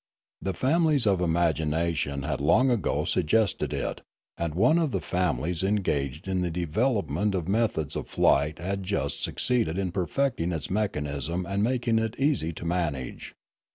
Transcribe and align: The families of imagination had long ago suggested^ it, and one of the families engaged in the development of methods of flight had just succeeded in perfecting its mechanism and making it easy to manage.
The 0.41 0.55
families 0.55 1.05
of 1.05 1.21
imagination 1.21 2.23
had 2.23 2.41
long 2.41 2.71
ago 2.71 3.03
suggested^ 3.03 3.71
it, 3.71 4.01
and 4.35 4.55
one 4.55 4.79
of 4.79 4.89
the 4.89 4.99
families 4.99 5.61
engaged 5.61 6.27
in 6.27 6.41
the 6.41 6.49
development 6.49 7.35
of 7.35 7.47
methods 7.47 7.95
of 7.95 8.07
flight 8.09 8.57
had 8.57 8.81
just 8.81 9.21
succeeded 9.21 9.77
in 9.77 9.91
perfecting 9.91 10.53
its 10.53 10.71
mechanism 10.71 11.45
and 11.45 11.61
making 11.61 11.99
it 11.99 12.15
easy 12.17 12.51
to 12.51 12.65
manage. 12.65 13.35